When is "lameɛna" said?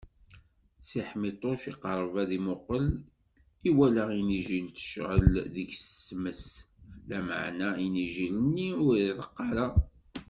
7.07-7.67